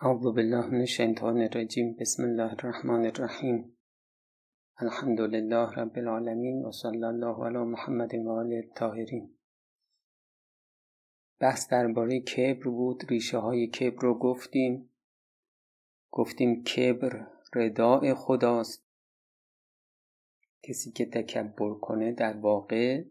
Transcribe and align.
اعوذ 0.00 0.22
بالله 0.22 0.66
من 0.66 0.80
الشیطان 0.80 1.40
الرجیم 1.40 1.96
بسم 2.00 2.22
الله 2.22 2.52
الرحمن 2.52 3.06
الرحیم 3.06 3.76
الحمد 4.76 5.20
لله 5.20 5.72
رب 5.72 5.98
العالمین 5.98 6.64
و 6.64 6.72
صلی 6.72 7.04
الله 7.04 7.46
علی 7.46 7.58
محمد 7.58 8.14
و 8.14 8.30
آل 8.30 8.52
الطاهرین. 8.52 9.36
بحث 11.40 11.68
درباره 11.68 12.20
کبر 12.20 12.68
بود. 12.68 13.04
ریشه 13.08 13.38
های 13.38 13.66
کبر 13.66 14.02
رو 14.02 14.18
گفتیم. 14.18 14.90
گفتیم 16.10 16.64
کبر 16.64 17.26
رداء 17.54 18.14
خداست. 18.14 18.86
کسی 20.62 20.92
که 20.92 21.06
تکبر 21.06 21.74
کنه 21.74 22.12
در 22.12 22.36
واقع 22.36 23.04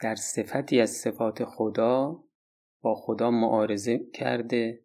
در 0.00 0.14
صفتی 0.14 0.80
از 0.80 0.90
صفات 0.90 1.44
خدا 1.44 2.24
با 2.80 2.94
خدا 2.94 3.30
معارضه 3.30 3.98
کرده. 3.98 4.81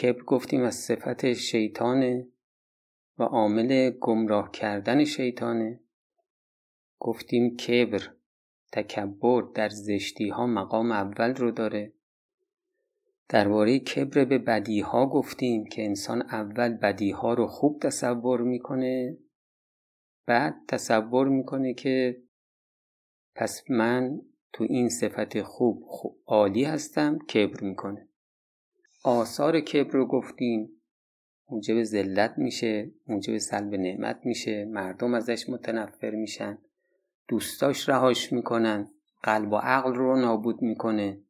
کبر 0.00 0.22
گفتیم 0.22 0.62
از 0.62 0.74
صفت 0.74 1.32
شیطانه 1.32 2.28
و 3.18 3.22
عامل 3.22 3.90
گمراه 3.90 4.50
کردن 4.50 5.04
شیطانه. 5.04 5.80
گفتیم 6.98 7.56
کبر 7.56 8.10
تکبر 8.72 9.42
در 9.54 9.68
زشتی 9.68 10.28
ها 10.28 10.46
مقام 10.46 10.92
اول 10.92 11.34
رو 11.34 11.50
داره. 11.50 11.92
درباره 13.28 13.78
کبر 13.78 14.24
به 14.24 14.38
بدی 14.38 14.80
ها 14.80 15.06
گفتیم 15.06 15.66
که 15.66 15.84
انسان 15.84 16.22
اول 16.22 16.68
بدی 16.68 17.10
ها 17.10 17.34
رو 17.34 17.46
خوب 17.46 17.80
تصور 17.80 18.40
می‌کنه 18.40 19.18
بعد 20.26 20.54
تصور 20.68 21.28
می‌کنه 21.28 21.74
که 21.74 22.22
پس 23.34 23.70
من 23.70 24.20
تو 24.52 24.64
این 24.64 24.88
صفت 24.88 25.42
خوب, 25.42 25.84
خوب 25.86 26.18
عالی 26.26 26.64
هستم 26.64 27.18
کبر 27.18 27.60
می‌کنه. 27.60 28.08
آثار 29.02 29.60
کبر 29.60 29.90
رو 29.90 30.06
گفتیم. 30.06 30.82
موجب 31.50 31.82
ذلت 31.82 32.34
میشه 32.38 32.90
موجب 33.06 33.38
سلب 33.38 33.74
نعمت 33.74 34.20
میشه 34.24 34.64
مردم 34.64 35.14
ازش 35.14 35.48
متنفر 35.48 36.10
میشن. 36.10 36.58
دوستاش 37.28 37.88
رهاش 37.88 38.32
می‌کنن 38.32 38.90
قلب 39.22 39.52
و 39.52 39.56
عقل 39.56 39.94
رو 39.94 40.16
نابود 40.16 40.62
می‌کنه. 40.62 41.20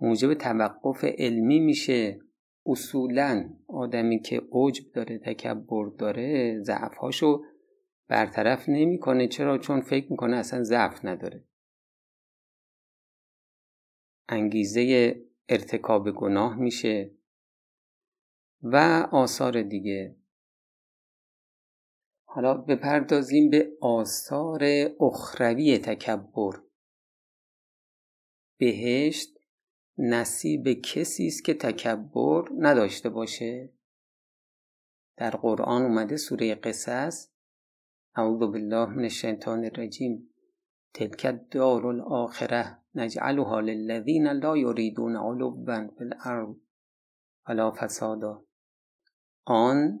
موجب 0.00 0.34
توقف 0.34 1.04
علمی 1.04 1.60
میشه. 1.60 2.20
اصولا 2.66 3.50
آدمی 3.68 4.20
که 4.20 4.42
عجب 4.52 4.92
داره 4.92 5.18
تکبر 5.18 5.88
داره 5.88 6.58
ضعفهاشو 6.62 7.44
برطرف 8.08 8.68
نمی‌کنه. 8.68 9.28
چرا؟ 9.28 9.58
چون 9.58 9.80
فکر 9.80 10.10
می‌کنه 10.10 10.36
اصلا 10.36 10.62
ضعف 10.62 11.04
نداره. 11.04 11.44
انگیزه 14.28 15.16
ارتکاب 15.48 16.10
گناه 16.10 16.56
میشه 16.56 17.10
و 18.62 18.76
آثار 19.12 19.62
دیگه. 19.62 20.16
حالا 22.24 22.54
بپردازیم 22.54 23.50
به 23.50 23.72
آثار 23.80 24.64
اخروی 25.00 25.78
تکبر. 25.78 26.52
بهشت 28.58 29.38
نصیب 29.98 30.68
کسی 30.68 31.26
است 31.26 31.44
که 31.44 31.54
تکبر 31.54 32.48
نداشته 32.58 33.08
باشه. 33.08 33.72
در 35.16 35.30
قرآن 35.30 35.82
اومده 35.82 36.16
سوره 36.16 36.54
قصص 36.54 37.28
اعوذ 38.14 38.38
بالله 38.38 38.86
من 38.86 39.02
الشیطان 39.02 39.64
الرجیم 39.64 40.30
تلک 40.94 41.22
الدار 41.24 41.86
الاخره. 41.86 42.81
نجعلها 42.94 43.60
للذین 43.60 44.26
لا 44.28 44.56
یریدون 44.56 45.16
علوا 45.16 45.50
فی 45.98 46.04
الارض 46.04 46.56
ولا 47.48 47.70
فسادا. 47.70 48.44
آن 49.44 50.00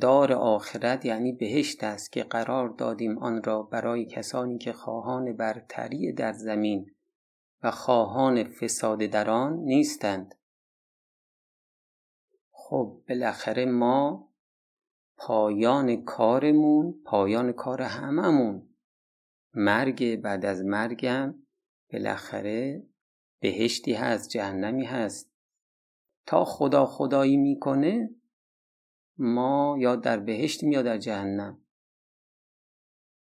دار 0.00 0.32
آخرت 0.32 1.04
یعنی 1.04 1.32
بهشت 1.32 1.84
است 1.84 2.12
که 2.12 2.22
قرار 2.24 2.68
دادیم 2.68 3.18
آن 3.18 3.42
را 3.42 3.62
برای 3.62 4.06
کسانی 4.06 4.58
که 4.58 4.72
خواهان 4.72 5.36
برتری 5.36 6.12
در 6.12 6.32
زمین 6.32 6.90
و 7.62 7.70
خواهان 7.70 8.44
فساد 8.44 8.98
در 8.98 9.30
آن 9.30 9.56
نیستند. 9.56 10.34
خب 12.50 13.02
بالاخره 13.08 13.64
ما 13.64 14.30
پایان 15.16 16.04
کارمون 16.04 17.02
پایان 17.04 17.52
کار 17.52 17.82
هممون. 17.82 18.68
مرگ 19.54 20.20
بعد 20.20 20.44
از 20.44 20.64
مرگم 20.64 21.34
بالاخره 21.92 22.86
بهشتی 23.40 23.92
هست 23.92 24.28
جهنمی 24.28 24.84
هست. 24.84 25.30
تا 26.26 26.44
خدا 26.44 26.86
خدایی 26.86 27.36
می‌کنه 27.36 28.10
ما 29.18 29.76
یا 29.80 29.96
در 29.96 30.20
بهشت 30.20 30.62
یا 30.62 30.82
در 30.82 30.98
جهنم. 30.98 31.58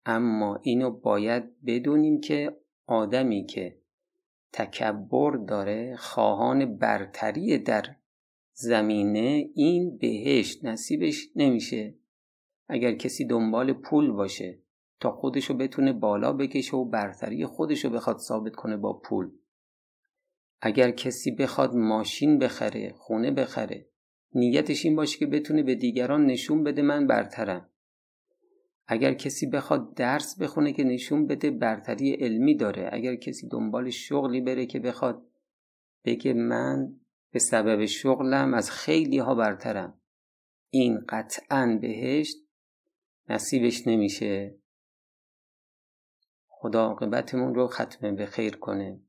اما 0.05 0.61
اینو 0.63 0.91
باید 0.91 1.65
بدونیم 1.65 2.21
که 2.21 2.57
آدمی 2.87 3.47
که 3.47 3.79
تکبر 4.53 5.37
داره 5.37 5.97
خواهان 5.97 6.77
برتری 6.77 7.59
در 7.59 7.97
زمینه 8.53 9.51
این 9.55 9.99
بهشت 9.99 10.65
نصیبش 10.65 11.29
نمیشه. 11.37 11.95
اگر 12.69 12.93
کسی 12.93 13.25
دنبال 13.25 13.73
پول 13.73 14.11
باشه 14.11 14.59
تا 15.03 15.11
خودشو 15.11 15.55
بتونه 15.55 15.93
بالا 15.93 16.33
بکشه 16.33 16.77
و 16.77 16.85
برتری 16.85 17.47
خودشو 17.47 17.91
بخواد 17.91 18.19
ثابت 18.19 18.57
کنه 18.57 18.77
با 18.77 18.93
پول. 18.93 19.31
اگر 20.61 20.91
کسی 20.91 21.31
بخواد 21.31 21.75
ماشین 21.75 22.39
بخره 22.39 22.93
خونه 22.97 23.31
بخره 23.31 23.89
نیتش 24.35 24.85
این 24.85 24.97
باشه 24.97 25.19
که 25.19 25.27
بتونه 25.27 25.63
به 25.63 25.75
دیگران 25.75 26.27
نشون 26.27 26.65
بده 26.65 26.83
من 26.83 27.07
برترم. 27.07 27.69
اگر 28.87 29.15
کسی 29.15 29.47
بخواد 29.47 29.95
درس 29.95 30.39
بخونه 30.41 30.73
که 30.73 30.85
نشون 30.85 31.27
بده 31.27 31.51
برتری 31.51 32.13
علمی 32.13 32.57
داره. 32.57 32.89
اگر 32.93 33.15
کسی 33.15 33.49
دنبال 33.49 33.91
شغلی 33.91 34.41
بره 34.41 34.67
که 34.67 34.81
بخواد 34.81 35.27
بگه 36.05 36.33
من 36.33 37.01
به 37.33 37.39
سبب 37.39 37.85
شغلم 37.85 38.55
از 38.55 38.71
خیلی 38.71 39.19
ها 39.19 39.35
برترم. 39.35 40.01
این 40.71 41.05
قطعا 41.09 41.79
بهشت 41.83 42.37
نصیبش 43.29 43.87
نمیشه. 43.87 44.62
خدا 46.63 46.87
عاقبتمون 46.87 47.55
رو 47.55 47.67
ختمه 47.67 48.13
به 48.13 48.27
خیر 48.27 48.57
کنه. 48.57 49.01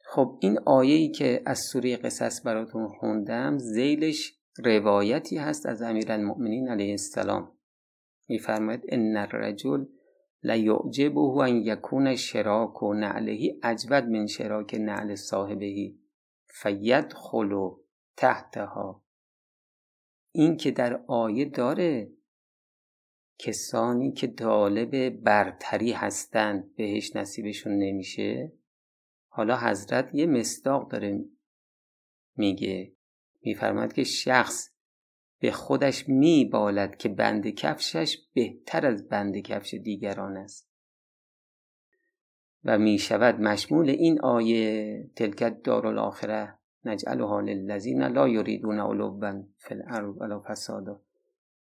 خب 0.00 0.38
این 0.40 0.58
آیه 0.58 0.94
ای 0.94 1.08
که 1.08 1.42
از 1.46 1.60
سوره 1.72 1.96
قصص 1.96 2.46
براتون 2.46 2.88
خوندم 2.88 3.58
زیلش 3.58 4.38
روایتی 4.58 5.36
هست 5.38 5.66
از 5.66 5.82
امیرالمؤمنین 5.82 6.68
علیه 6.68 6.90
السلام. 6.90 7.52
میفرماید 8.28 8.84
ان 8.88 9.16
الرجل 9.16 9.84
لیعجبه 10.42 11.20
ان 11.20 11.56
یکون 11.56 12.16
شراک 12.16 12.82
و 12.82 12.94
نعلهی 12.94 13.60
اجود 13.62 14.04
من 14.04 14.26
شراک 14.26 14.74
نعل 14.74 15.14
صاحبهی 15.14 15.98
فیدخل 16.46 17.70
تحتها. 18.16 19.04
این 20.32 20.56
که 20.56 20.70
در 20.70 21.04
آیه 21.06 21.44
داره 21.44 22.12
کسانی 23.38 24.12
که 24.12 24.26
طالب 24.26 25.10
برتری 25.10 25.92
هستند 25.92 26.74
بهش 26.74 27.16
نصیبشون 27.16 27.72
نمیشه؟ 27.72 28.52
حالا 29.28 29.56
حضرت 29.56 30.10
یه 30.14 30.26
مصداق 30.26 30.90
داره 30.90 31.24
میگه 32.36 32.92
میفرماد 33.42 33.92
که 33.92 34.04
شخص 34.04 34.70
به 35.38 35.50
خودش 35.50 36.08
میبالد 36.08 36.96
که 36.96 37.08
بند 37.08 37.48
کفشش 37.48 38.18
بهتر 38.34 38.86
از 38.86 39.08
بند 39.08 39.38
کفش 39.38 39.74
دیگران 39.74 40.36
است. 40.36 40.70
و 42.64 42.78
می‌شود 42.78 43.40
مشمول 43.40 43.90
این 43.90 44.20
آیه 44.20 45.10
تلکت 45.16 45.62
دارالآخره 45.62 46.58
نجعلها 46.84 47.40
للذین 47.40 48.02
لا 48.02 48.28
یریدون 48.28 48.80
علوا 48.80 49.42
فی 49.56 49.74
الارض 49.74 50.16
ولا 50.20 50.42
فسادا. 50.48 51.03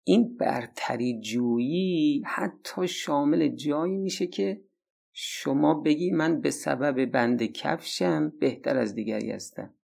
این 0.04 0.36
برتری 0.36 1.20
جویی 1.20 2.22
حتی 2.26 2.88
شامل 2.88 3.48
جایی 3.48 3.96
میشه 3.96 4.26
که 4.26 4.64
شما 5.12 5.74
بگی 5.74 6.10
من 6.10 6.40
به 6.40 6.50
سبب 6.50 7.04
بند 7.04 7.42
کفشم 7.42 8.28
بهتر 8.40 8.78
از 8.78 8.94
دیگری 8.94 9.30
هستم. 9.30 9.74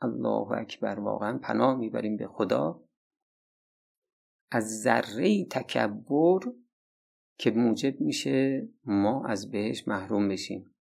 الله 0.00 0.52
اکبر 0.52 1.00
واقعا 1.00 1.38
پناه 1.38 1.76
می‌بریم 1.76 2.16
به 2.16 2.26
خدا. 2.26 2.84
از 4.50 4.82
ذره 4.82 5.44
تکبر 5.44 6.40
که 7.38 7.50
موجب 7.50 8.00
میشه 8.00 8.68
ما 8.84 9.26
از 9.26 9.50
بهش 9.50 9.88
محروم 9.88 10.28
بشیم. 10.28 10.74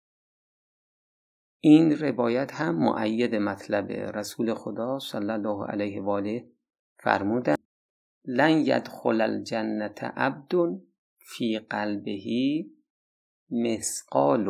این 1.60 1.98
روایت 1.98 2.54
هم 2.54 2.76
معید 2.76 3.36
مطلب 3.36 3.92
رسول 3.92 4.54
خدا 4.54 5.00
صلی 5.00 5.32
الله 5.32 5.66
علیه 5.66 6.02
و 6.02 6.10
آله 6.10 6.50
فرمودن 7.00 7.56
لن 8.26 8.58
یدخل 8.66 9.22
الجنت 9.22 10.04
عبد 10.04 10.82
فی 11.18 11.60
قلبه 11.60 12.66
مسقال 13.50 14.48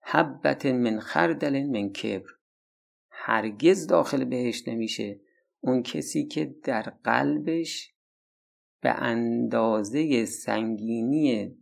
حبت 0.00 0.66
من 0.66 1.00
خردل 1.00 1.66
من 1.66 1.92
کبر. 1.92 2.30
هرگز 3.10 3.86
داخل 3.86 4.24
بهش 4.24 4.68
نمیشه. 4.68 5.20
اون 5.60 5.82
کسی 5.82 6.26
که 6.26 6.54
در 6.64 6.82
قلبش 6.82 7.94
به 8.80 8.90
اندازه 8.90 10.24
سنگینی 10.24 11.56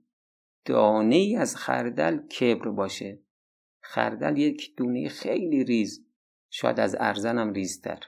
دانه 0.65 1.17
ای 1.17 1.37
از 1.37 1.57
خردل 1.57 2.27
کبر 2.27 2.69
باشه. 2.69 3.21
خردل 3.81 4.39
یک 4.39 4.77
دونه 4.77 5.09
خیلی 5.09 5.65
ریز 5.65 6.07
شاید 6.51 6.81
از 6.81 6.97
ارزنم 7.01 7.53
ریزتر. 7.53 8.01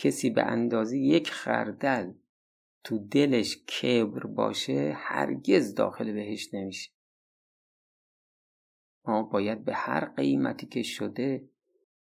کسی 0.00 0.30
به 0.30 0.42
اندازه 0.42 0.98
یک 0.98 1.30
خردل 1.30 2.12
تو 2.84 2.98
دلش 2.98 3.56
کبر 3.56 4.26
باشه 4.26 4.92
هرگز 4.96 5.74
داخل 5.74 6.12
بهش 6.12 6.54
نمیشه. 6.54 6.90
ما 9.04 9.22
باید 9.22 9.64
به 9.64 9.74
هر 9.74 10.04
قیمتی 10.04 10.66
که 10.66 10.82
شده 10.82 11.48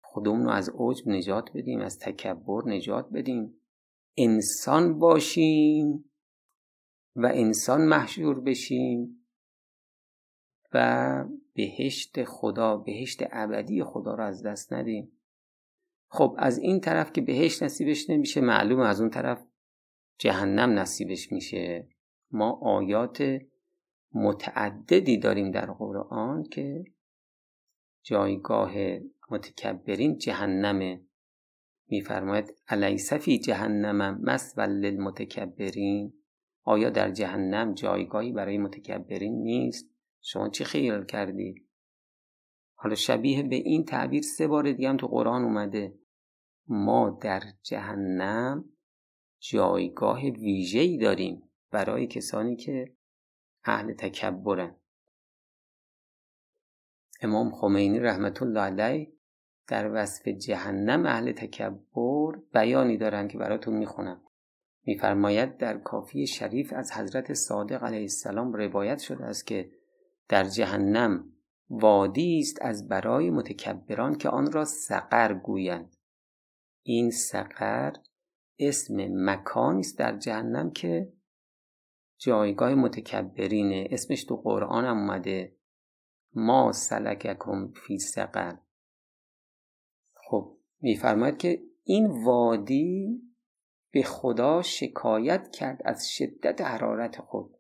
خودمون 0.01 0.43
رو 0.43 0.49
از 0.49 0.71
عجب 0.77 1.07
نجات 1.07 1.49
بدیم 1.53 1.81
از 1.81 1.99
تکبر 1.99 2.63
نجات 2.65 3.09
بدیم. 3.09 3.61
انسان 4.17 4.99
باشیم 4.99 6.11
و 7.15 7.25
انسان 7.25 7.87
محشور 7.87 8.39
بشیم 8.39 9.27
و 10.73 11.25
بهشت 11.53 12.23
خدا 12.23 12.77
بهشت 12.77 13.23
ابدی 13.31 13.83
خدا 13.83 14.15
رو 14.15 14.23
از 14.23 14.43
دست 14.43 14.73
ندیم. 14.73 15.16
خب 16.07 16.35
از 16.37 16.57
این 16.57 16.79
طرف 16.79 17.11
که 17.11 17.21
بهشت 17.21 17.63
نصیبش 17.63 18.09
نمیشه 18.09 18.41
معلوم 18.41 18.79
از 18.79 19.01
اون 19.01 19.09
طرف 19.09 19.47
جهنم 20.17 20.79
نصیبش 20.79 21.31
میشه. 21.31 21.87
ما 22.31 22.59
آیات 22.61 23.39
متعددی 24.13 25.17
داریم 25.17 25.51
در 25.51 25.65
قرآن 25.65 26.43
که 26.43 26.85
جایگاه 28.03 28.73
متکبرین 29.31 30.17
جهنمه 30.17 31.01
میفرماید. 31.87 32.53
الیس 32.67 33.13
فی 33.13 33.39
جهنم 33.39 34.21
مسول 34.21 34.69
للمتکبرین؟ 34.69 36.13
آیا 36.63 36.89
در 36.89 37.11
جهنم 37.11 37.73
جایگاهی 37.73 38.31
برای 38.31 38.57
متکبرین 38.57 39.43
نیست؟ 39.43 39.89
شما 40.21 40.49
چی 40.49 40.63
خیال 40.63 41.05
کردید؟ 41.05 41.66
حالا 42.79 42.95
شبیه 42.95 43.43
به 43.43 43.55
این 43.55 43.85
تعبیر 43.85 44.21
سه 44.21 44.47
بار 44.47 44.71
دیگه 44.71 44.89
هم 44.89 44.97
تو 44.97 45.07
قرآن 45.07 45.43
اومده. 45.43 45.99
ما 46.67 47.19
در 47.21 47.43
جهنم 47.63 48.65
جایگاه 49.39 50.21
ویژه‌ای 50.21 50.97
داریم 50.97 51.49
برای 51.71 52.07
کسانی 52.07 52.55
که 52.55 52.95
اهل 53.63 53.93
تکبرن. 53.93 54.75
امام 57.21 57.51
خمینی 57.51 57.99
رحمت 57.99 58.41
الله 58.41 58.59
علیه 58.59 59.13
در 59.67 59.91
وصف 59.93 60.27
جهنم 60.27 61.05
اهل 61.05 61.31
تکبر 61.31 62.35
بیانی 62.53 62.97
دارند 62.97 63.29
که 63.29 63.37
براتون 63.37 63.73
می‌خونم. 63.73 64.21
میفرماید 64.83 65.57
در 65.57 65.77
کافی 65.77 66.27
شریف 66.27 66.73
از 66.73 66.91
حضرت 66.91 67.33
صادق 67.33 67.83
علیه 67.83 68.01
السلام 68.01 68.53
روایت 68.53 68.99
شده 68.99 69.25
است 69.25 69.47
که 69.47 69.71
در 70.29 70.43
جهنم 70.43 71.36
وادی 71.69 72.39
است 72.39 72.57
از 72.61 72.87
برای 72.87 73.29
متکبران 73.29 74.17
که 74.17 74.29
آن 74.29 74.51
را 74.51 74.65
سقر 74.65 75.33
گویند. 75.33 75.97
این 76.83 77.11
سقر 77.11 77.93
اسم 78.59 79.07
مکانی 79.11 79.79
است 79.79 79.97
در 79.97 80.17
جهنم 80.17 80.71
که 80.71 81.13
جایگاه 82.17 82.75
متکبرینه. 82.75 83.87
اسمش 83.91 84.23
تو 84.23 84.35
قرآن 84.35 84.85
هم 84.85 84.97
اومده. 84.97 85.57
ما 86.33 86.71
سلککم 86.71 87.67
فی 87.67 87.99
سقر. 87.99 88.55
خب 90.13 90.57
میفرماید 90.81 91.37
که 91.37 91.63
این 91.83 92.23
وادی 92.23 93.21
به 93.91 94.03
خدا 94.03 94.61
شکایت 94.61 95.51
کرد 95.51 95.81
از 95.85 96.09
شدت 96.11 96.61
حرارت 96.61 97.21
خود. 97.21 97.56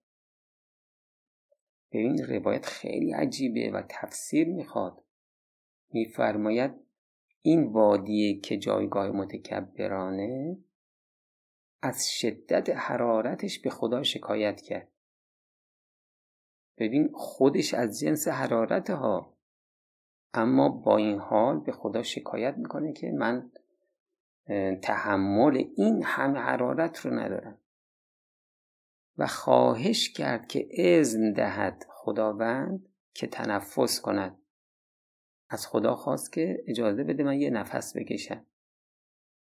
ببین 1.91 2.25
روایت 2.25 2.65
خیلی 2.65 3.11
عجیبه 3.11 3.71
و 3.71 3.83
تفسیر 3.89 4.47
می‌خواد. 4.47 5.03
میفرماید 5.89 6.71
این 7.41 7.63
وادی 7.63 8.39
که 8.39 8.57
جایگاه 8.57 9.07
متکبرانه 9.07 10.57
از 11.81 12.09
شدت 12.11 12.69
حرارتش 12.69 13.59
به 13.59 13.69
خدا 13.69 14.03
شکایت 14.03 14.61
کرد. 14.61 14.87
ببین 16.77 17.11
خودش 17.13 17.73
از 17.73 17.99
جنس 17.99 18.27
حرارت 18.27 18.89
ها 18.89 19.37
اما 20.33 20.69
با 20.69 20.97
این 20.97 21.19
حال 21.19 21.59
به 21.59 21.71
خدا 21.71 22.03
شکایت 22.03 22.57
می‌کنه 22.57 22.93
که 22.93 23.11
من 23.11 23.51
تحمل 24.81 25.63
این 25.75 26.03
همه 26.03 26.39
حرارت 26.39 26.99
رو 26.99 27.13
ندارم. 27.13 27.57
و 29.17 29.27
خواهش 29.27 30.09
کرد 30.09 30.47
که 30.47 30.67
اذن 30.71 31.33
دهد 31.33 31.85
خداوند 31.89 32.89
که 33.13 33.27
تنفس 33.27 34.01
کند. 34.01 34.37
از 35.49 35.67
خدا 35.67 35.95
خواست 35.95 36.33
که 36.33 36.63
اجازه 36.67 37.03
بده 37.03 37.23
من 37.23 37.41
یه 37.41 37.49
نفس 37.49 37.97
بکشم. 37.97 38.45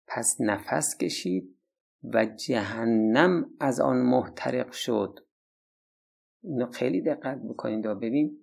پس 0.08 0.38
نفس 0.40 0.98
کشید 0.98 1.58
و 2.04 2.26
جهنم 2.26 3.50
از 3.60 3.80
آن 3.80 3.98
محترق 3.98 4.72
شد. 4.72 5.20
اینو 6.44 6.72
خیلی 6.72 7.02
دقت 7.02 7.38
بکنید 7.38 7.86
و 7.86 7.96
ببین. 7.96 8.40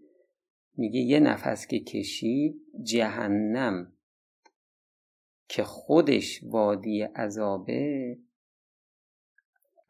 میگه 0.76 1.00
یه 1.00 1.21
نفس 1.21 1.67
که 1.67 1.81
کشید 1.81 2.62
جهنم 2.82 3.93
که 5.49 5.65
خودش 5.65 6.41
وادی 6.44 7.03
عذابه 7.03 8.19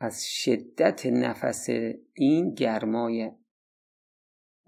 از 0.00 0.24
شدت 0.26 1.06
نفس 1.06 1.68
این 2.14 2.54
گرمای 2.54 3.30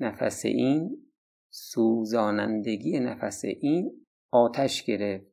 نفس 0.00 0.44
این 0.44 1.12
سوزانندگی 1.50 3.00
نفس 3.00 3.44
این 3.44 4.06
آتش 4.30 4.84
گرفت 4.84 5.26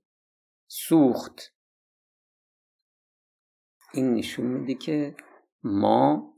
سوخت. 0.68 1.56
این 3.94 4.14
نشون 4.14 4.46
میده 4.46 4.74
که 4.74 5.16
ما 5.64 6.34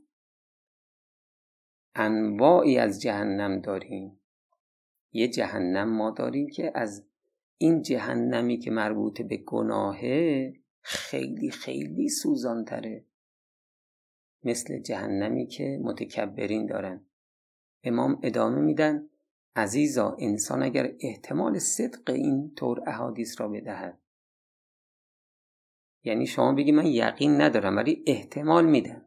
انواعی 1.94 2.78
از 2.78 3.02
جهنم 3.02 3.60
داریم. 3.60 4.20
یه 5.12 5.28
جهنم 5.28 5.96
ما 5.96 6.10
داریم 6.10 6.48
که 6.48 6.72
از 6.74 7.06
این 7.58 7.82
جهنمی 7.82 8.58
که 8.58 8.70
مربوط 8.70 9.22
به 9.22 9.36
گناهه 9.36 10.52
خیلی 10.80 11.50
خیلی 11.50 12.08
سوزانتره. 12.08 13.04
مثل 14.46 14.78
جهنمی 14.78 15.46
که 15.46 15.78
متکبرین 15.82 16.66
دارن. 16.66 17.06
امام 17.84 18.20
ادامه 18.22 18.60
میدن 18.60 19.08
عزیزا 19.56 20.16
انسان 20.18 20.62
اگر 20.62 20.92
احتمال 21.00 21.58
صدق 21.58 22.10
این 22.10 22.54
طور 22.54 22.82
احادیث 22.86 23.40
را 23.40 23.48
بدهد. 23.48 23.98
یعنی 26.04 26.26
شما 26.26 26.52
بگی 26.52 26.72
من 26.72 26.86
یقین 26.86 27.40
ندارم 27.40 27.76
ولی 27.76 28.04
احتمال 28.06 28.66
میدم. 28.66 29.06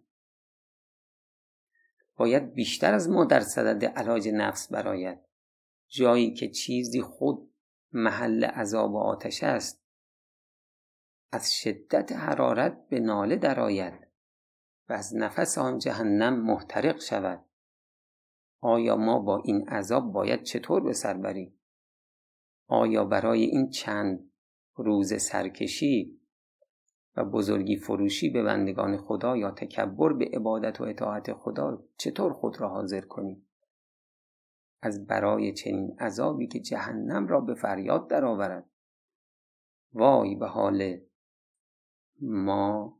باید 2.15 2.53
بیشتر 2.53 2.93
از 2.93 3.09
ما 3.09 3.25
در 3.25 3.39
صدد 3.39 3.85
علاج 3.85 4.29
نفس 4.29 4.71
براید 4.71 5.19
جایی 5.87 6.33
که 6.33 6.49
چیزی 6.49 7.01
خود 7.01 7.53
محل 7.91 8.43
عذاب 8.43 8.93
و 8.93 8.97
آتش 8.97 9.43
است 9.43 9.83
از 11.31 11.53
شدت 11.53 12.11
حرارت 12.11 12.87
به 12.89 12.99
ناله 12.99 13.35
درآید. 13.35 14.08
و 14.89 14.93
از 14.93 15.15
نفس 15.15 15.57
آن 15.57 15.77
جهنم 15.77 16.41
محترق 16.45 16.99
شود. 16.99 17.45
آیا 18.61 18.95
ما 18.95 19.19
با 19.19 19.37
این 19.37 19.69
عذاب 19.69 20.11
باید 20.11 20.43
چطور 20.43 20.83
به 20.83 20.93
سر 20.93 21.13
بریم؟ 21.13 21.59
آیا 22.67 23.05
برای 23.05 23.43
این 23.43 23.69
چند 23.69 24.31
روز 24.75 25.21
سرکشی 25.21 26.19
و 27.15 27.25
بزرگی 27.25 27.75
فروشی 27.75 28.29
به 28.29 28.43
بندگان 28.43 28.97
خدا 28.97 29.37
یا 29.37 29.51
تکبر 29.51 30.13
به 30.13 30.29
عبادت 30.33 30.81
و 30.81 30.83
اطاعت 30.83 31.33
خدا 31.33 31.83
چطور 31.97 32.33
خود 32.33 32.61
را 32.61 32.69
حاضر 32.69 33.01
کنیم؟ 33.01 33.45
از 34.81 35.07
برای 35.07 35.53
چنین 35.53 35.99
عذابی 35.99 36.47
که 36.47 36.59
جهنم 36.59 37.27
را 37.27 37.41
به 37.41 37.53
فریاد 37.53 38.09
درآورد. 38.09 38.69
وای 39.93 40.35
به 40.35 40.47
حال 40.47 40.99
ما 42.21 42.98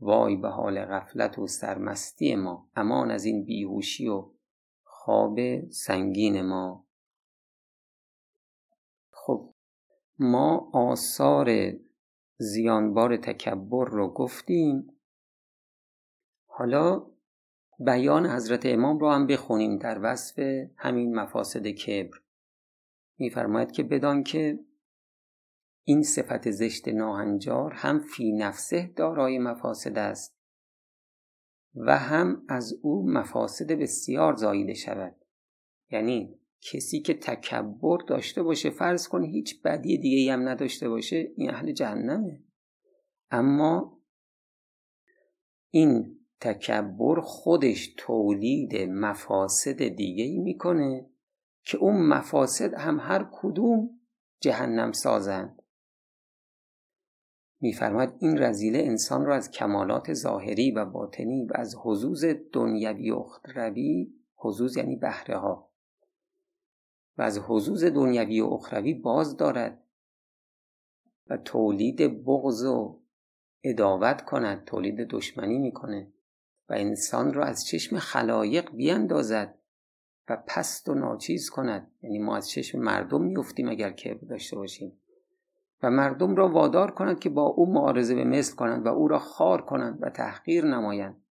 وای 0.00 0.36
به 0.36 0.48
حال 0.48 0.84
غفلت 0.84 1.38
و 1.38 1.46
سرمستی 1.46 2.36
ما 2.36 2.68
امان 2.76 3.10
از 3.10 3.24
این 3.24 3.44
بیهوشی 3.44 4.08
و 4.08 4.30
خواب 4.84 5.38
سنگین 5.70 6.42
ما. 6.42 6.86
خب 9.10 9.54
ما 10.18 10.70
آثار 10.72 11.72
زیانبار 12.36 13.16
تکبر 13.16 13.88
رو 13.88 14.08
گفتیم. 14.08 15.00
حالا 16.46 17.06
بیان 17.78 18.26
حضرت 18.26 18.66
امام 18.66 18.98
رو 18.98 19.10
هم 19.10 19.26
بخونیم 19.26 19.78
در 19.78 19.98
وصف 20.02 20.38
همین 20.76 21.14
مفاسد 21.14 21.66
کبر. 21.66 22.18
میفرماید 23.18 23.72
که 23.72 23.82
بدان 23.82 24.22
که 24.22 24.58
این 25.88 26.02
صفت 26.02 26.50
زشت 26.50 26.88
ناهنجار 26.88 27.72
هم 27.72 27.98
فی 27.98 28.32
نفسه 28.32 28.92
دارای 28.96 29.38
مفاسد 29.38 29.98
است 29.98 30.38
و 31.74 31.98
هم 31.98 32.42
از 32.48 32.74
او 32.82 33.10
مفاسد 33.10 33.72
بسیار 33.72 34.34
زاییده 34.34 34.74
شود. 34.74 35.16
یعنی 35.90 36.38
کسی 36.60 37.00
که 37.00 37.14
تکبر 37.14 37.98
داشته 38.06 38.42
باشه 38.42 38.70
فرض 38.70 39.08
کن 39.08 39.24
هیچ 39.24 39.62
بدی 39.62 39.98
دیگه 39.98 40.32
هم 40.32 40.48
نداشته 40.48 40.88
باشه 40.88 41.32
این 41.36 41.50
اهل 41.50 41.72
جهنمه. 41.72 42.42
اما 43.30 44.00
این 45.70 46.18
تکبر 46.40 47.20
خودش 47.20 47.94
تولید 47.96 48.76
مفاسد 48.76 49.88
دیگه 49.88 50.24
ای 50.24 50.38
می‌کنه 50.38 51.10
که 51.64 51.78
اون 51.78 52.08
مفاسد 52.08 52.74
هم 52.74 53.00
هر 53.00 53.28
کدوم 53.32 54.00
جهنم 54.40 54.92
سازند 54.92 55.57
میفرماید 57.60 58.10
این 58.18 58.38
رزیله 58.38 58.78
انسان 58.78 59.26
را 59.26 59.34
از 59.34 59.50
کمالات 59.50 60.12
ظاهری 60.12 60.70
و 60.70 60.84
باطنی 60.84 61.44
و 61.44 61.52
از 61.54 61.76
حضوز 61.76 62.24
دنیوی 62.52 63.10
و 63.10 63.16
اخروی 63.16 64.12
حضوز 64.36 64.76
یعنی 64.76 64.96
بهره 64.96 65.36
ها 65.36 65.70
و 67.18 67.22
از 67.22 67.38
حضوز 67.38 67.84
دنیوی 67.84 68.40
و 68.40 68.46
اخروی 68.46 68.94
باز 68.94 69.36
دارد 69.36 69.84
و 71.26 71.36
تولید 71.36 72.24
بغض 72.24 72.64
و 72.64 73.00
اداوت 73.64 74.24
کند 74.24 74.64
تولید 74.64 74.96
دشمنی 74.96 75.58
می‌کنه 75.58 76.12
و 76.68 76.72
انسان 76.72 77.34
را 77.34 77.44
از 77.44 77.66
چشم 77.66 77.98
خلایق 77.98 78.72
بیاندازد 78.72 79.58
و 80.28 80.42
پست 80.46 80.88
و 80.88 80.94
ناچیز 80.94 81.50
کند. 81.50 81.90
یعنی 82.02 82.18
ما 82.18 82.36
از 82.36 82.48
چشم 82.48 82.78
مردم 82.78 83.22
میفتیم 83.22 83.68
اگر 83.68 83.90
کبر 83.90 84.26
داشته 84.26 84.56
باشیم. 84.56 85.00
و 85.82 85.90
مردم 85.90 86.36
را 86.36 86.48
وادار 86.48 86.90
کند 86.90 87.20
که 87.20 87.28
با 87.28 87.42
او 87.42 87.72
معارضه 87.72 88.14
به 88.14 88.24
مثل 88.24 88.56
کنند 88.56 88.86
و 88.86 88.88
او 88.88 89.08
را 89.08 89.18
خار 89.18 89.62
کنند 89.62 89.98
و 90.02 90.10
تحقیر 90.10 90.64
نمایند. 90.64 91.22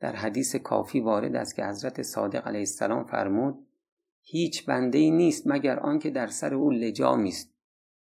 در 0.00 0.16
حدیث 0.16 0.56
کافی 0.56 1.00
وارد 1.00 1.36
است 1.36 1.56
که 1.56 1.64
حضرت 1.64 2.02
صادق 2.02 2.46
علیه 2.46 2.60
السلام 2.60 3.04
فرمود 3.04 3.66
هیچ 4.22 4.66
بنده 4.66 4.98
ای 4.98 5.10
نیست 5.10 5.46
مگر 5.46 5.80
آنکه 5.80 6.10
در 6.10 6.26
سر 6.26 6.54
او 6.54 6.70
لجامی 6.70 7.28
است 7.28 7.54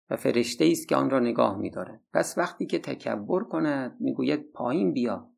و 0.10 0.16
فرشته 0.16 0.66
است 0.72 0.88
که 0.88 0.96
آن 0.96 1.10
را 1.10 1.20
نگاه 1.20 1.58
می‌دارد. 1.58 2.02
پس 2.14 2.38
وقتی 2.38 2.66
که 2.66 2.80
تکبر 2.80 3.44
کند 3.44 3.98
می‌گوید 4.00 4.52
پایین 4.52 4.94
بیا 4.94 5.30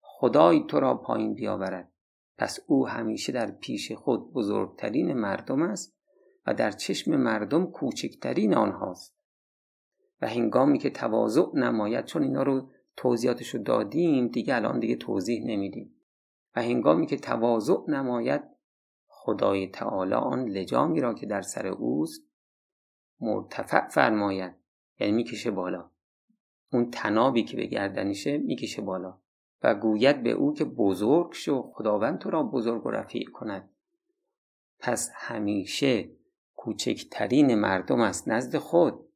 خدای 0.00 0.64
تو 0.68 0.80
را 0.80 0.94
پایین 0.94 1.34
بیاورد. 1.34 1.92
پس 2.38 2.58
او 2.66 2.88
همیشه 2.88 3.32
در 3.32 3.50
پیش 3.50 3.92
خود 3.92 4.32
بزرگترین 4.32 5.12
مردم 5.12 5.62
است 5.62 5.99
و 6.46 6.54
در 6.54 6.70
چشم 6.70 7.16
مردم 7.16 7.66
کوچکترین 7.66 8.54
آنهاست. 8.54 9.16
و 10.22 10.28
هنگامی 10.28 10.78
که 10.78 10.90
تواضع 10.90 11.46
نماید 11.54 12.04
چون 12.04 12.22
اینا 12.22 12.42
رو 12.42 12.70
توضیحاتش 12.96 13.54
رو 13.54 13.62
دادیم 13.62 14.28
دیگه 14.28 14.54
الان 14.54 14.80
دیگه 14.80 14.96
توضیح 14.96 15.44
نمیدیم. 15.46 15.94
و 16.56 16.62
هنگامی 16.62 17.06
که 17.06 17.16
تواضع 17.16 17.76
نماید 17.88 18.42
خدای 19.06 19.66
تعالی 19.66 20.14
آن 20.14 20.44
لجامی 20.44 21.00
را 21.00 21.14
که 21.14 21.26
در 21.26 21.42
سر 21.42 21.66
اوست 21.66 22.22
مرتفع 23.20 23.88
فرماید. 23.88 24.52
یعنی 25.00 25.12
می‌کشه 25.12 25.50
بالا. 25.50 25.90
اون 26.72 26.90
تنابی 26.90 27.42
که 27.42 27.56
به 27.56 27.66
گردنشه 27.66 28.38
می‌کشه 28.38 28.82
بالا. 28.82 29.18
و 29.62 29.74
گوید 29.74 30.22
به 30.22 30.30
او 30.30 30.54
که 30.54 30.64
بزرگ 30.64 31.32
شو 31.32 31.62
خداوند 31.62 32.18
تو 32.18 32.30
را 32.30 32.42
بزرگ 32.42 32.86
و 32.86 32.90
رفیع 32.90 33.30
کند. 33.30 33.70
پس 34.78 35.10
همیشه 35.14 36.10
کوچکترین 36.62 37.54
مردم 37.54 38.00
است 38.00 38.28
نزد 38.28 38.56
خود 38.58 39.12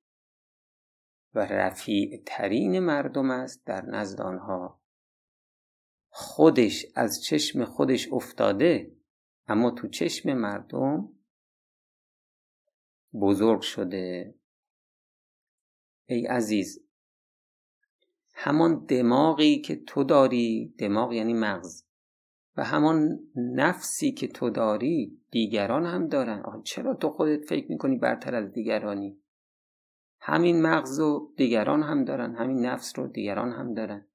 و 1.34 1.38
رفیع 1.38 2.22
ترین 2.26 2.78
مردم 2.78 3.30
است 3.30 3.66
در 3.66 3.86
نزد 3.86 4.20
آنها. 4.20 4.82
خودش 6.08 6.86
از 6.94 7.22
چشم 7.22 7.64
خودش 7.64 8.12
افتاده 8.12 8.96
اما 9.46 9.70
تو 9.70 9.88
چشم 9.88 10.32
مردم 10.34 11.12
بزرگ 13.20 13.60
شده. 13.60 14.34
ای 16.06 16.26
عزیز 16.26 16.86
همان 18.34 18.84
دماغی 18.84 19.60
که 19.60 19.76
تو 19.76 20.04
داری 20.04 20.74
دماغ 20.78 21.12
یعنی 21.12 21.34
مغز 21.34 21.83
و 22.56 22.64
همان 22.64 23.18
نفسی 23.36 24.12
که 24.12 24.28
تو 24.28 24.50
داری 24.50 25.20
دیگران 25.30 25.86
هم 25.86 26.08
دارن. 26.08 26.40
آه 26.40 26.62
چرا 26.62 26.94
تو 26.94 27.10
خودت 27.10 27.44
فکر 27.44 27.70
می‌کنی 27.70 27.96
برتر 27.96 28.34
از 28.34 28.52
دیگرانی؟ 28.52 29.18
همین 30.20 30.62
مغز 30.62 31.00
رو 31.00 31.32
دیگران 31.36 31.82
هم 31.82 32.04
دارن 32.04 32.34
همین 32.34 32.66
نفس 32.66 32.98
رو 32.98 33.06
دیگران 33.06 33.52
هم 33.52 33.74
دارن. 33.74 34.06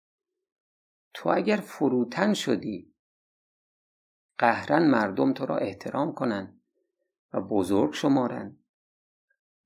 تو 1.13 1.29
اگر 1.29 1.58
فروتن 1.58 2.34
شدی 2.34 2.93
قهرن 4.38 4.89
مردم 4.89 5.34
تو 5.34 5.46
را 5.46 5.58
احترام 5.58 6.13
کنن 6.13 6.60
و 7.34 7.41
بزرگ 7.41 7.93
شمارن. 7.93 8.58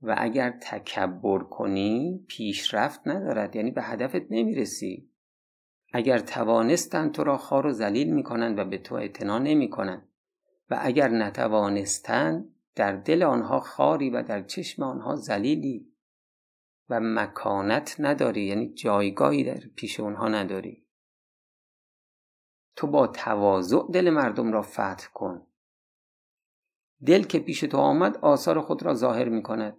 و 0.02 0.16
اگر 0.18 0.52
تکبر 0.62 1.40
کنی 1.40 2.26
پیشرفت 2.28 3.08
ندارد. 3.08 3.56
یعنی 3.56 3.72
به 3.72 3.84
هدفت 3.84 4.32
نمی‌رسی. 4.32 5.10
اگر 5.94 6.20
توانستند 6.20 7.12
تو 7.12 7.24
را 7.24 7.38
خار 7.38 7.68
و 7.68 7.72
ذلیل 7.72 8.14
می‌کنند 8.14 8.60
و 8.60 8.66
به 8.66 8.78
تو 8.78 8.96
اعتنا 8.96 9.40
نمی‌کنند. 9.40 10.10
و 10.70 10.80
اگر 10.82 11.08
نتوانستند 11.08 12.56
در 12.76 12.96
دل 12.96 13.24
آنها 13.24 13.60
خاری 13.60 14.10
و 14.10 14.24
در 14.24 14.44
چشم 14.44 14.84
آنها 14.84 15.16
ذلیلی. 15.16 15.94
و 16.90 17.00
مکانت 17.00 17.96
نداری 18.00 18.46
یعنی 18.46 18.74
جایگاهی 18.74 19.44
در 19.44 19.60
پیش 19.76 20.00
اونها 20.00 20.28
نداری. 20.28 20.88
تو 22.76 22.88
با 22.88 23.08
تواضع 23.08 23.82
دل 23.94 24.10
مردم 24.10 24.54
را 24.54 24.62
فتح 24.62 25.08
کن. 25.14 25.48
دل 27.06 27.24
که 27.24 27.40
پیش 27.40 27.60
تو 27.60 27.78
آمد 27.78 28.18
آثار 28.18 28.62
خود 28.62 28.84
را 28.84 28.94
ظاهر 28.94 29.30
می 29.30 29.44
کند 29.44 29.78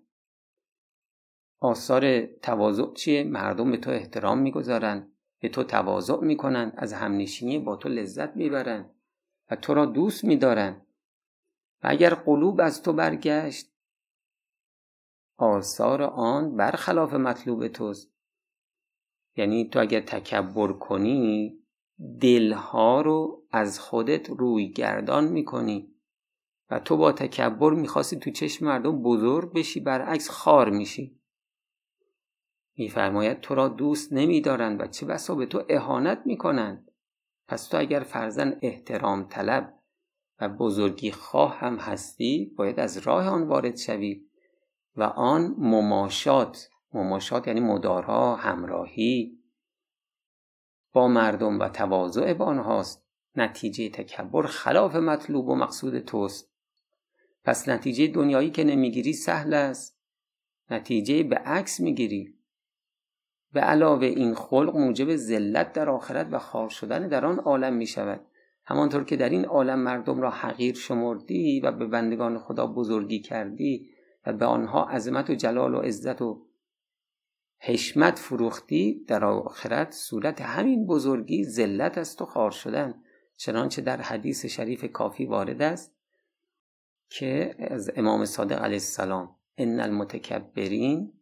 آثار 1.60 2.26
تواضع 2.26 2.92
چیه؟ 2.92 3.24
مردم 3.24 3.70
به 3.70 3.76
تو 3.76 3.90
احترام 3.90 4.38
می‌گذارند. 4.38 5.13
به 5.44 5.50
تو 5.50 5.64
تواضع 5.64 6.20
می‌کنند 6.20 6.72
از 6.76 6.92
همنشینی 6.92 7.58
با 7.58 7.76
تو 7.76 7.88
لذت 7.88 8.36
می‌برند 8.36 8.90
و 9.50 9.56
تو 9.56 9.74
را 9.74 9.86
دوست 9.86 10.24
میدارند 10.24 10.86
و 11.82 11.86
اگر 11.90 12.14
قلوب 12.14 12.60
از 12.60 12.82
تو 12.82 12.92
برگشت 12.92 13.72
آثار 15.38 16.02
آن 16.02 16.56
برخلاف 16.56 17.14
مطلوب 17.14 17.68
توست. 17.68 18.12
یعنی 19.36 19.68
تو 19.68 19.80
اگر 19.80 20.00
تکبر 20.00 20.72
کنی 20.72 21.58
دلها 22.20 23.00
رو 23.00 23.46
از 23.50 23.80
خودت 23.80 24.30
روی 24.30 24.70
گردان 24.70 25.28
می‌کنی 25.28 25.94
و 26.70 26.78
تو 26.78 26.96
با 26.96 27.12
تکبر 27.12 27.70
می‌خواستی 27.70 28.16
تو 28.16 28.30
چشم 28.30 28.66
مردم 28.66 29.02
بزرگ 29.02 29.52
بشی 29.52 29.80
برعکس 29.80 30.30
خار 30.30 30.70
میشی. 30.70 31.20
میفرماید 32.76 33.40
تو 33.40 33.54
را 33.54 33.68
دوست 33.68 34.12
نمیدارند 34.12 34.80
و 34.80 34.86
چه 34.86 35.06
بسا 35.06 35.34
به 35.34 35.46
تو 35.46 35.64
اهانت 35.68 36.22
می‌کنند. 36.24 36.90
پس 37.48 37.66
تو 37.66 37.78
اگر 37.78 38.00
فرزن 38.00 38.58
احترام 38.62 39.28
طلب 39.28 39.74
و 40.40 40.48
بزرگی 40.48 41.10
خواه 41.10 41.58
هم 41.58 41.76
هستی 41.76 42.52
باید 42.56 42.80
از 42.80 42.98
راه 42.98 43.28
آن 43.28 43.42
وارد 43.42 43.76
شوی 43.76 44.26
و 44.96 45.02
آن 45.02 45.54
مماشات 45.58 46.68
مماشات 46.92 47.48
یعنی 47.48 47.60
مدارها 47.60 48.36
همراهی 48.36 49.38
با 50.92 51.08
مردم 51.08 51.58
و 51.58 51.68
تواضع 51.68 52.34
با 52.34 52.44
آنهاست. 52.44 53.04
نتیجه 53.36 53.88
تکبر 53.88 54.46
خلاف 54.46 54.96
مطلوب 54.96 55.48
و 55.48 55.54
مقصود 55.54 55.98
توست. 55.98 56.50
پس 57.44 57.68
نتیجه 57.68 58.06
دنیایی 58.06 58.50
که 58.50 58.64
نمی‌گیری 58.64 59.12
سهل 59.12 59.54
است. 59.54 59.98
نتیجه 60.70 61.22
به 61.22 61.36
عکس 61.36 61.80
می‌گیری. 61.80 62.34
به 63.54 63.60
علاوه 63.60 64.06
این 64.06 64.34
خلق 64.34 64.76
موجب 64.76 65.16
ذلت 65.16 65.72
در 65.72 65.90
آخرت 65.90 66.28
و 66.30 66.38
خار 66.38 66.68
شدن 66.68 67.08
در 67.08 67.26
آن 67.26 67.38
عالم 67.38 67.74
می 67.74 67.86
شود 67.86 68.20
همانطور 68.64 69.04
که 69.04 69.16
در 69.16 69.28
این 69.28 69.44
عالم 69.44 69.78
مردم 69.78 70.20
را 70.20 70.30
حقیر 70.30 70.74
شمردی 70.74 71.60
و 71.60 71.72
به 71.72 71.86
بندگان 71.86 72.38
خدا 72.38 72.66
بزرگی 72.66 73.20
کردی 73.20 73.90
و 74.26 74.32
به 74.32 74.46
آنها 74.46 74.84
عظمت 74.84 75.30
و 75.30 75.34
جلال 75.34 75.74
و 75.74 75.78
عزت 75.78 76.22
و 76.22 76.46
حشمت 77.58 78.18
فروختی 78.18 79.04
در 79.08 79.24
آخرت 79.24 79.92
صورت 79.92 80.40
همین 80.40 80.86
بزرگی 80.86 81.44
ذلت 81.44 81.98
است 81.98 82.22
و 82.22 82.24
خار 82.24 82.50
شدن. 82.50 82.94
چنانچه 83.36 83.82
در 83.82 84.00
حدیث 84.00 84.46
شریف 84.46 84.84
کافی 84.84 85.26
وارد 85.26 85.62
است 85.62 85.94
که 87.08 87.54
از 87.58 87.90
امام 87.96 88.24
صادق 88.24 88.62
علیه 88.62 88.76
السلام 88.76 89.36
ان 89.58 89.80
المتکبرین 89.80 91.12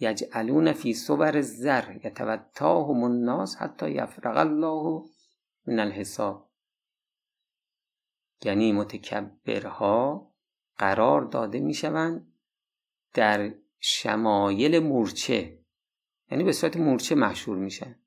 یجعلون 0.00 0.72
فی 0.72 0.94
صور 0.94 1.40
زر 1.40 1.96
یتوتاهم 2.04 3.02
الناس 3.02 3.56
حتی 3.56 3.90
یفرغ 3.90 4.36
الله 4.36 5.04
من 5.66 5.78
الحساب. 5.78 6.50
یعنی 8.44 8.72
متکبرها 8.72 10.30
قرار 10.78 11.22
داده 11.22 11.60
می‌شوند 11.60 12.32
در 13.14 13.54
شمایل 13.80 14.78
مورچه. 14.78 15.58
یعنی 16.30 16.44
به 16.44 16.52
صورت 16.52 16.76
مورچه 16.76 17.14
محشور 17.14 17.56
میشن. 17.56 18.00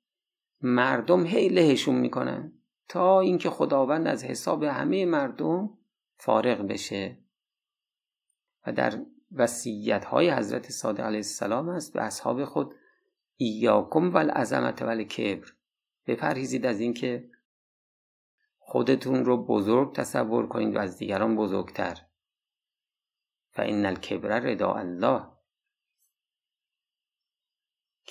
مردم 0.60 1.26
هی 1.26 1.48
لهشون 1.48 1.94
می‌کنن 1.94 2.52
تا 2.88 3.20
اینکه 3.20 3.50
خداوند 3.50 4.06
از 4.06 4.24
حساب 4.24 4.62
همه 4.62 5.04
مردم 5.04 5.78
فارغ 6.16 6.60
بشه. 6.60 7.18
و 8.66 8.72
در 8.72 9.02
وسیعت 9.32 10.04
های 10.04 10.30
حضرت 10.30 10.70
صادق 10.70 11.00
علیه 11.00 11.18
السلام 11.18 11.68
است 11.68 11.92
به 11.92 12.02
اصحاب 12.02 12.44
خود 12.44 12.74
ایاکم 13.36 14.14
و 14.14 14.16
العظمت 14.16 14.82
و 14.82 15.02
کبر 15.02 15.48
بپرهیزید 16.06 16.66
از 16.66 16.80
اینکه 16.80 17.30
خودتون 18.58 19.24
رو 19.24 19.44
بزرگ 19.44 19.94
تصور 19.94 20.46
کنید 20.46 20.76
و 20.76 20.78
از 20.78 20.96
دیگران 20.96 21.36
بزرگتر. 21.36 22.00
و 23.58 23.60
این 23.60 23.86
الکبر 23.86 24.38
ردا 24.38 24.74
الله. 24.74 25.26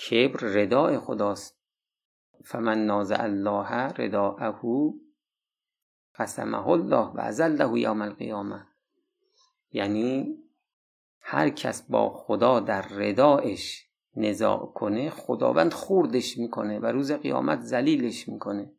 کبر 0.09 0.39
رداء 0.39 0.99
خداست. 0.99 1.59
فمن 2.43 2.85
نازع 2.85 3.23
الله 3.23 3.71
رداءه 3.71 4.93
قسمه 6.15 6.67
الله 6.67 7.07
و 7.07 7.19
ازله 7.19 7.79
یوم 7.79 8.01
القیامه 8.01 8.67
یعنی 9.71 10.38
هر 11.21 11.49
کس 11.49 11.81
با 11.81 12.09
خدا 12.09 12.59
در 12.59 12.81
ردایش 12.81 13.85
نزاع 14.15 14.65
کنه 14.65 15.09
خداوند 15.09 15.73
خوردش 15.73 16.37
می‌کنه 16.37 16.79
و 16.79 16.85
روز 16.85 17.11
قیامت 17.11 17.61
ذلیلش 17.61 18.29
می‌کنه. 18.29 18.71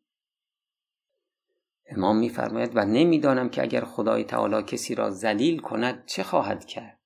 امام 1.87 2.17
میفرماید 2.17 2.71
و 2.75 2.85
نمی‌دانم 2.85 3.49
که 3.49 3.63
اگر 3.63 3.85
خدای 3.85 4.25
تعالی 4.25 4.63
کسی 4.63 4.95
را 4.95 5.11
ذلیل 5.11 5.59
کند 5.59 6.07
چه 6.07 6.23
خواهد 6.23 6.65
کرد؟ 6.65 6.99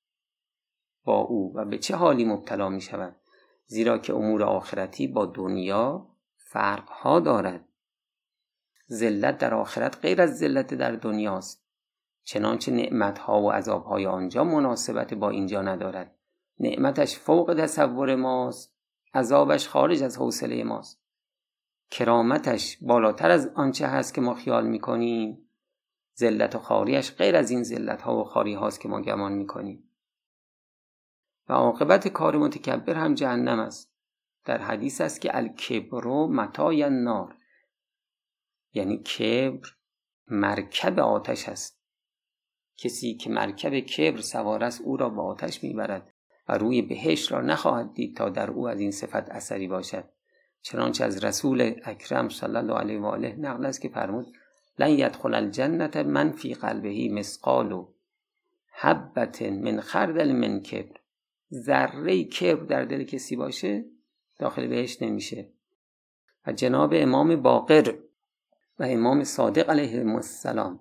با 1.05 1.21
او 1.21 1.53
و 1.57 1.65
به 1.65 1.79
چه 1.79 1.97
حالی 1.97 2.25
مبتلا 2.25 2.69
می 2.69 2.81
شود 2.81 3.17
زیرا 3.67 3.99
که 3.99 4.15
امور 4.15 4.43
آخرتی 4.43 5.07
با 5.07 5.27
دنیا 5.27 6.07
فرقها 6.37 7.21
دارد. 7.21 7.69
ذلت 8.91 9.39
در 9.39 9.55
آخرت 9.55 9.99
غیر 10.03 10.23
از 10.23 10.39
ذلت 10.39 10.75
در 10.75 10.93
دنیاست. 10.93 11.64
چنانچه 12.25 12.73
نعمتها 12.73 13.43
و 13.43 13.53
عذابهای 13.53 14.07
آنجا 14.07 14.45
مناسبت 14.45 15.15
با 15.15 15.31
اینجا 15.31 15.63
ندارد. 15.63 16.15
نعمتش 16.61 17.19
فوق 17.19 17.57
تصور 17.59 18.15
ماست 18.15 18.75
عذابش 19.15 19.69
خارج 19.69 20.03
از 20.03 20.17
حوصله 20.17 20.65
ماست. 20.65 21.01
کرامتش 21.91 22.79
بالاتر 22.83 23.31
از 23.31 23.51
آنچه 23.55 23.87
هست 23.87 24.15
که 24.15 24.21
ما 24.21 24.35
خیال 24.35 24.67
می‌کنیم. 24.67 25.49
ذلت 26.19 26.55
و 26.55 26.59
خاریش 26.59 27.13
غیر 27.13 27.37
از 27.37 27.51
این 27.51 27.63
ذلت 27.63 28.03
ها 28.03 28.17
و 28.17 28.25
خاری 28.25 28.55
هاست 28.55 28.81
که 28.81 28.89
ما 28.89 29.01
گمان 29.01 29.33
می‌کنیم. 29.33 29.91
و 31.49 31.53
عاقبت 31.53 32.09
کار 32.09 32.37
متکبر 32.37 32.95
هم 32.95 33.15
جهنم 33.15 33.59
است. 33.59 33.95
در 34.45 34.59
حدیث 34.59 35.01
است 35.01 35.21
که 35.21 35.37
الکبر 35.37 36.07
متای 36.27 36.83
النار. 36.83 37.37
یعنی 38.73 38.99
کبر 38.99 39.69
مرکب 40.29 40.99
آتش 40.99 41.49
است. 41.49 41.84
کسی 42.77 43.15
که 43.15 43.31
مرکب 43.31 43.81
کبر 43.81 44.21
سوار 44.21 44.65
است 44.65 44.81
او 44.81 44.97
را 44.97 45.09
به 45.09 45.23
آتش 45.23 45.65
می‌برد 45.65 46.15
و 46.49 46.59
روی 46.59 46.83
بهشت 46.83 47.33
را 47.33 47.41
نخواهد 47.41 47.95
دید 47.95 48.17
تا 48.17 48.29
در 48.29 48.51
او 48.51 48.69
از 48.69 48.81
این 48.81 48.91
صفت 48.91 49.31
اثری 49.31 49.69
باشد. 49.69 50.05
چنانچه 50.63 51.05
از 51.05 51.25
رسول 51.25 51.75
اکرم 51.85 52.29
صلی 52.29 52.57
الله 52.57 52.75
علیه 52.75 53.01
و 53.01 53.07
آله 53.07 53.37
نقل 53.39 53.67
است 53.67 53.81
که 53.81 53.89
فرمود 53.89 54.27
لن 54.79 54.91
یدخل 54.91 55.35
الجنت 55.35 55.97
من 55.97 56.33
فی 56.33 56.55
قلبه 56.55 57.09
مسقال 57.13 57.87
حبت 58.73 59.43
من 59.43 59.81
خردل 59.81 60.33
من 60.33 60.61
کبر. 60.61 61.01
ذره 61.53 62.25
کبر 62.25 62.65
در 62.65 62.85
دل 62.85 63.05
کسی 63.05 63.37
باشه 63.37 63.85
داخل 64.39 64.67
بهش 64.67 65.03
نمیشه. 65.03 65.49
و 66.47 66.53
جناب 66.53 66.93
امام 66.97 67.43
باقر 67.43 67.95
و 68.79 68.85
امام 68.85 69.25
صادق 69.25 69.71
علیه 69.71 70.15
السلام 70.15 70.81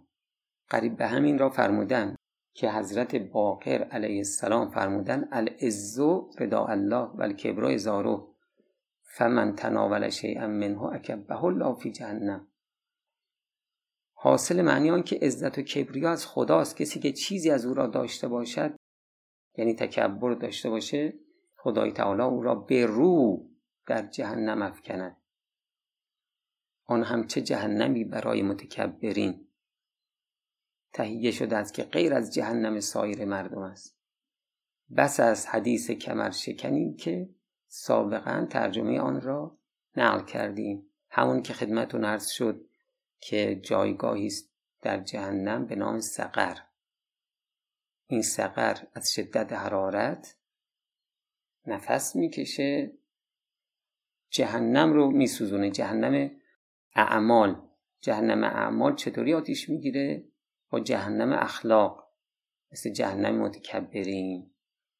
قریب 0.73 0.97
به 0.97 1.07
همین 1.07 1.39
را 1.39 1.49
فرمودن 1.49 2.15
که 2.53 2.71
حضرت 2.71 3.15
باقر 3.15 3.83
علیه 3.83 4.17
السلام 4.17 4.69
فرمودن 4.69 5.29
العزو 5.31 6.29
ردا 6.39 6.65
الله 6.65 7.09
و 7.15 7.21
الکبر 7.21 7.65
ازارو 7.65 8.35
فمن 9.01 9.55
تناول 9.55 10.09
شیئا 10.09 10.47
منه 10.47 10.83
اکبه 10.83 11.43
الله 11.43 11.75
فی 11.75 11.91
جهنم. 11.91 12.47
حاصل 14.13 14.61
معنی 14.61 14.91
آن 14.91 15.03
که 15.03 15.19
عزت 15.21 15.57
و 15.57 15.61
کبریا 15.61 16.11
از 16.11 16.27
خداست 16.27 16.77
کسی 16.77 16.99
که 16.99 17.11
چیزی 17.11 17.51
از 17.51 17.65
او 17.65 17.73
را 17.73 17.87
داشته 17.87 18.27
باشد 18.27 18.75
یعنی 19.57 19.75
تکبر 19.75 20.33
داشته 20.33 20.69
باشه 20.69 21.13
خدای 21.57 21.91
تعالی 21.91 22.21
او 22.21 22.41
را 22.41 22.55
به 22.55 22.85
رو 22.85 23.45
در 23.87 24.07
جهنم 24.07 24.61
افکند. 24.61 25.17
آن 26.85 27.03
هم 27.03 27.27
چه 27.27 27.41
جهنمی 27.41 28.03
برای 28.03 28.41
متکبرین. 28.41 29.47
تهیه 30.93 31.31
شده 31.31 31.57
است 31.57 31.73
که 31.73 31.83
غیر 31.83 32.13
از 32.13 32.33
جهنم 32.33 32.79
سایر 32.79 33.25
مردم 33.25 33.61
است. 33.61 33.97
بس 34.97 35.19
از 35.19 35.47
حدیث 35.47 35.91
کمر 35.91 36.31
شکنی 36.31 36.93
که 36.93 37.29
سابقا 37.67 38.47
ترجمه 38.49 38.99
آن 38.99 39.21
را 39.21 39.57
نقل 39.97 40.25
کردیم. 40.25 40.89
همون 41.09 41.41
که 41.41 41.53
خدمتون 41.53 42.05
عرض 42.05 42.27
شد 42.27 42.65
که 43.19 43.59
جایگاهی 43.63 44.27
است 44.27 44.49
در 44.81 44.99
جهنم 44.99 45.65
به 45.65 45.75
نام 45.75 45.99
سقر. 45.99 46.57
این 48.07 48.21
سقر 48.21 48.77
از 48.93 49.13
شدت 49.13 49.53
حرارت 49.53 50.35
نفس 51.67 52.15
می‌کشه. 52.15 52.91
جهنم 54.29 54.93
رو 54.93 55.11
میسوزونه. 55.11 55.71
جهنم 55.71 56.31
اعمال. 56.95 57.61
جهنم 58.01 58.43
اعمال 58.43 58.95
چطوری 58.95 59.33
آتیش 59.33 59.69
می‌گیره؟ 59.69 60.23
با 60.73 60.79
جهنم 60.79 61.33
اخلاق 61.33 62.09
مثل 62.71 62.89
جهنم 62.89 63.41
متکبرین. 63.41 64.51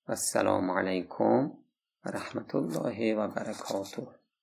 و 0.07 0.11
السلام 0.11 0.71
علیکم 0.71 1.51
و 2.05 2.09
رحمت 2.09 2.55
الله 2.55 3.15
و 3.15 3.27
برکاته. 3.27 4.07